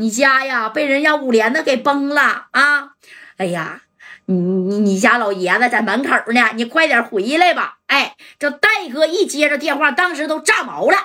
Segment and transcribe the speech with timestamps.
[0.00, 2.92] 你家呀被人家五连子给崩了啊！
[3.36, 3.82] 哎呀，
[4.24, 7.80] 你你你家老爷子在门口呢，你快点回来吧！
[7.86, 10.96] 哎，这戴哥一接着电话，当时都炸毛了。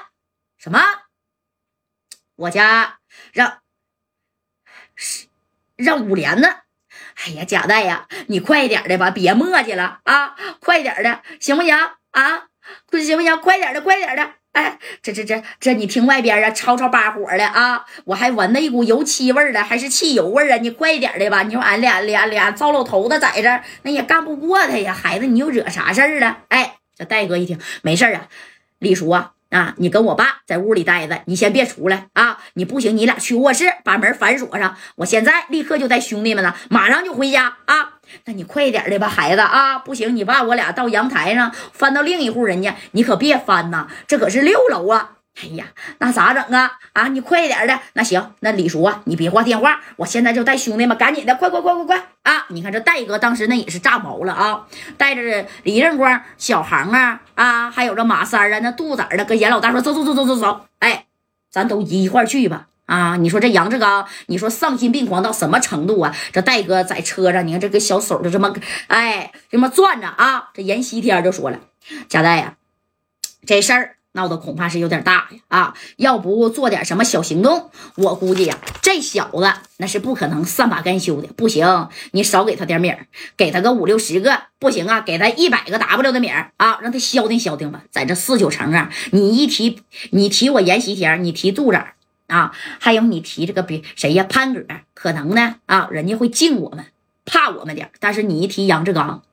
[0.58, 0.80] 什么？
[2.38, 3.00] 我家
[3.34, 3.60] 让
[4.96, 5.28] 是
[5.76, 6.48] 让五连子？
[7.26, 10.38] 哎呀，贾戴呀，你快点的吧，别磨叽了啊！
[10.62, 11.76] 快点的，行不行
[12.12, 12.48] 啊？
[12.92, 13.42] 行不行？
[13.42, 14.36] 快点的，快点的！
[14.56, 20.58] 哎，这这这这，你听外边啊，吵吵把火的啊，我还闻到一股油漆味儿了，还是汽油味儿啊？
[20.58, 21.44] 你快点的吧！
[21.44, 24.94] 你说俺俩俩俩糟老头子在这儿，那也干不过他呀。
[24.94, 26.38] 孩子，你又惹啥事儿了？
[26.48, 28.28] 哎，这戴哥一听，没事啊，
[28.80, 29.34] 李叔啊。
[29.52, 32.40] 啊，你跟我爸在屋里待着，你先别出来啊！
[32.56, 34.76] 你不行，你俩去卧室把门反锁上。
[34.96, 37.94] 我现在立刻就带兄弟们呢，马上就回家啊！
[38.26, 39.80] 那你快点的吧，孩子啊！
[39.80, 45.12] 不行，你爸我俩到阳台上翻到另一户人家，你可别翻呐，这可是六楼啊！
[45.42, 45.66] 哎呀，
[46.00, 46.72] 那咋整啊？
[46.94, 47.78] 啊，你快点的。
[47.94, 52.46] 那行，那李叔啊，你别挂电话，我现在就带兄弟们，赶紧的，快快快快快啊！
[52.48, 54.66] 你看这戴哥当时那也是炸毛了啊，
[54.98, 61.06] 带着李正光、小航啊啊，还有这马三啊，那杜子的，跟严老大说走走走走走走，哎，
[61.52, 63.18] 咱都一块去吧啊！
[63.18, 66.16] 你说这杨志刚，你说丧心病狂到什么程度啊？
[66.32, 68.54] 这戴哥在车上，你看这个小手就这么
[68.88, 70.50] 哎这么攥着啊！
[70.54, 71.60] 这阎锡天就说了，
[72.08, 72.56] 贾代呀，
[73.46, 73.92] 这事儿。
[74.16, 75.40] 闹得恐怕是有点大呀！
[75.50, 81.28] 啊，要不做点什么小行动，我估计呀，这小子那是不可能善罢甘休的。
[81.36, 87.84] 不行，你少给他点米儿，给他个五六十个，不行啊，给他一百个 W 的米儿啊，让他消停消停吧。
[87.92, 91.82] 在这四九城啊，你一提，你提我阎锡天，你提杜子
[92.28, 96.86] 啊，还有你提这个别谁呀，潘哥，可能呢啊，人家会敬我们，
[97.26, 99.24] 怕我们点但是你一提杨志刚，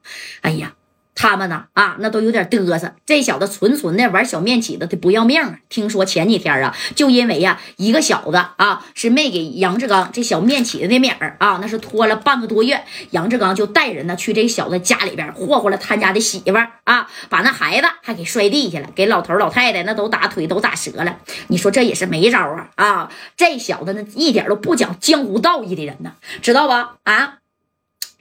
[0.42, 0.74] 哎呀。
[1.22, 2.92] 他们呢啊，那都有点嘚瑟。
[3.06, 5.56] 这小子纯纯的玩小面起子，他不要命啊！
[5.68, 12.82] 听说前几天啊，就因为呀，一个小子啊，是没给杨志刚这小面起子的米儿啊，那是拖了半个多月。
[13.10, 21.18] 杨志刚就带人呢去这小子家里边霍霍了他家的媳妇儿啊，把那孩子还给摔地下了，给老头老太太那都打腿都打折了。
[21.46, 23.12] 你说这也是没招啊啊！
[23.36, 26.96] 这小子呢，一点都不讲江湖道义的人呢，知道吧？
[27.04, 27.34] 啊！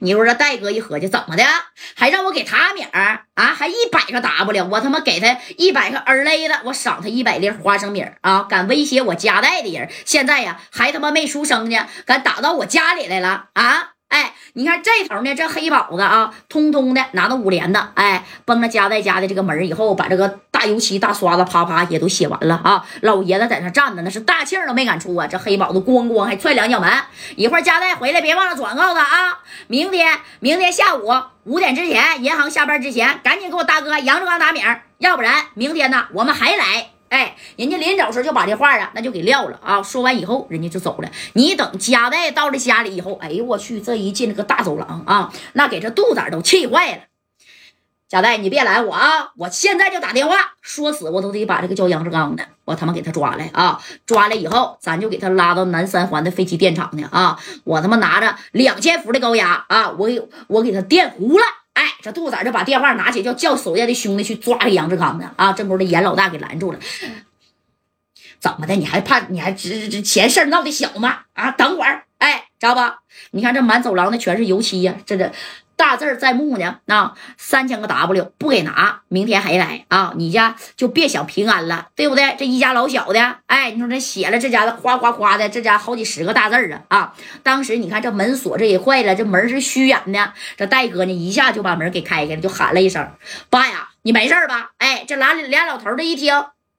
[0.02, 1.44] 你说这戴哥一合计，怎么的，
[1.94, 3.54] 还让我给他米儿啊？
[3.54, 8.42] 还一百个 W，我他妈给他一百个儿勒的，我赏他一百粒花生米儿啊！
[8.48, 13.90] 敢威胁我家代的人，现在呀，还他妈没出生呢，敢打到我家里来了啊！
[14.08, 22.86] 哎，你看这头呢，这黑宝子啊，通通的拿到五连的，哎，崩了家代家的这个门以后，把这个大油漆大刷子啪啪也都写完了啊。
[23.00, 25.26] 老爷子在那站着，那是大气都没敢出啊。
[25.26, 26.88] 这黑宝子咣咣还踹两脚门，
[27.34, 29.40] 一会儿家代回来，别忘了转告他啊。
[29.66, 31.10] 明天，明天下午
[31.42, 34.60] 五点之前，银行下班之前，赶紧给我大哥杨志刚打米，
[34.98, 36.90] 要不然明天呢，我们还来。
[37.08, 39.82] 哎，人家临走时候就把这话啊，那就给撂了啊。
[39.82, 41.08] 说完以后，人家就走了。
[41.32, 46.98] 你等家代到了家里以后，哎呦我去，这一进这个大走廊啊，那给这肚子都气坏了。
[48.12, 49.32] 贾代，你别拦我啊！
[49.38, 53.82] 我现在就打电话，说死我都得把这个叫杨志刚的，我他妈给他抓来啊！
[54.04, 57.38] 抓来以后，咱就给他拉到南三环的飞机电厂去啊！
[57.64, 61.44] 我他妈拿着两千伏的高压啊，我给我给他电糊了。
[61.72, 65.32] 哎，这杜仔就把电话拿起，叫叫手下的兄弟去抓这杨志刚的。
[65.36, 66.78] 啊，这不是严老大给拦住了？
[68.38, 68.74] 怎么的？
[68.76, 69.20] 你还怕？
[69.30, 71.20] 你还这这钱事闹的小吗？
[71.32, 73.00] 啊，等会儿，哎，知道吧？
[73.32, 75.32] 你看这满走廊的全是油漆呀，这这。
[75.74, 80.12] 大字在目呢，啊，三千个 W 不给拿，明天还来啊！
[80.16, 82.36] 你家就别想平安了，对不对？
[82.38, 86.54] 这一家老小的，哎，你说这写了这家的哗哗哗的，这家好几十个大字
[86.86, 86.96] 啊！
[86.96, 93.10] 啊，当时你看这门锁这也坏了，这门是虚掩的，这戴哥呢一下就把门给开开了，就喊了一声
[93.50, 96.32] ：“爸呀，你没事吧？”哎，这俩俩老头的一听。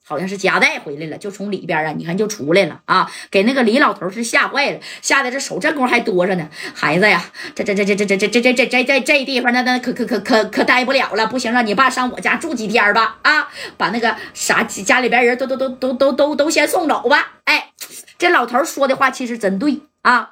[0.05, 6.49] 好像是夹带回来了，就从里边啊，你看就出来了啊，给那个李老头是吓坏了，吓得这手这功夫还哆着呢。
[6.75, 7.23] 孩子呀，
[7.55, 13.47] 这这这这这这这这这这这这这地方那那可可可可可待不了了，不行，让你爸上我家住几天吧啊，
[13.77, 17.39] 把那个啥家里边人都都都都都都都先送走吧。
[17.45, 17.71] 哎，
[18.17, 20.31] 这老头说的话其实真对啊，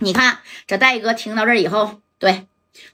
[0.00, 2.46] 你看这戴哥听到这以后，对，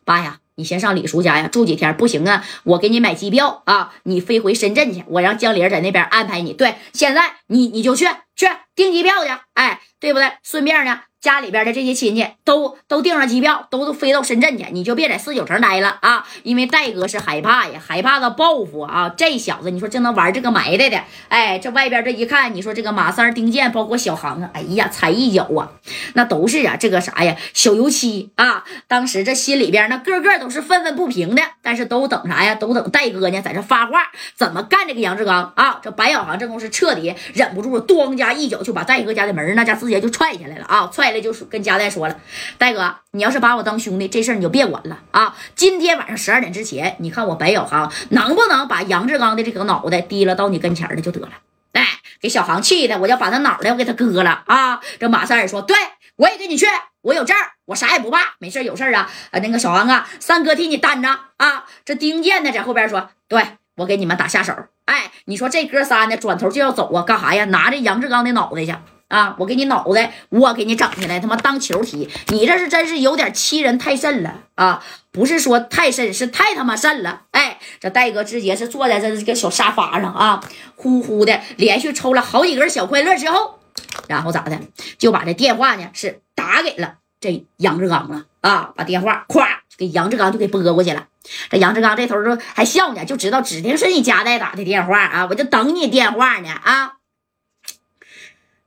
[0.04, 0.38] 爸呀。
[0.60, 2.44] 你先上李叔家呀，住几天不行啊？
[2.64, 6.52] 我给你买机票啊，你飞回深圳去，我让江玲在那边安排你。
[6.52, 8.04] 对，现在你你就去
[8.36, 10.30] 去订机票去，哎，对不对？
[10.42, 16.26] 顺便呢，家里边的这些亲戚都都订上机票，都都飞到深圳去，你就别在四九城待了啊！
[16.44, 19.12] 因为戴哥是害怕呀，害怕他报复啊！
[19.14, 25.72] 这小子，你说就能玩这个埋汰的，哎，这外边这一看，你说这个马三、丁健，包括小航啊，哎呀，踩一脚啊，
[26.14, 28.64] 那都是啊，这个啥呀，小油漆啊！
[28.88, 32.54] 当时这心里边那个个都是愤愤不平的，但是都等啥呀？
[32.54, 35.78] 都等戴哥呢，在这发话，怎么干这个杨志刚啊？
[35.82, 40.88] 这白小航这功夫是彻底忍不住，咣家一脚就把戴哥家的门那家直接就踹下来了啊！
[40.90, 41.09] 踹。
[41.12, 42.16] 来就是跟加代说了，
[42.58, 45.36] 戴哥，你要是把我当兄弟，这事儿你就别管了啊！
[45.54, 51.30] 今天晚上十二点之前，你看我白小航能不能把杨志刚的这个脑袋提了到你跟前儿的就得了。
[51.72, 51.86] 哎，
[52.20, 54.80] 给小航气的，我要把他脑袋我给他割了啊！
[54.98, 55.76] 这马三也说，对
[56.16, 56.66] 我也跟你去，
[57.02, 57.36] 我有证
[57.66, 59.10] 我啥也不怕，没事有事儿啊。
[59.30, 61.64] 呃，那个小航啊，三哥替你担着啊。
[61.84, 63.42] 这丁健呢，在后边说，对
[63.76, 64.52] 我给你们打下手。
[64.86, 67.44] 哎，你说这哥仨呢，转头就要走啊，干啥呀？
[67.46, 68.74] 拿着杨志刚的脑袋去。
[69.10, 69.34] 啊！
[69.38, 72.08] 我给你脑袋，我给你整起来，他妈当球踢！
[72.28, 74.82] 你这是真是有点欺人太甚了啊！
[75.10, 77.22] 不是说太甚，是太他妈甚了！
[77.32, 80.40] 哎，这戴哥直接是坐在这这个小沙发上啊，
[80.76, 83.58] 呼呼的连续抽了好几根小快乐之后，
[84.06, 84.60] 然后咋的，
[84.96, 88.72] 就把这电话呢是打给了这杨志刚了啊！
[88.76, 89.44] 把电话咵
[89.76, 91.08] 给杨志刚就给拨过去了。
[91.50, 95.26] 这杨志刚这头说还笑呢，就知道指定是你家代打的电话啊！
[95.28, 96.92] 我就等你电话呢啊！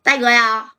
[0.03, 0.72] 大哥呀，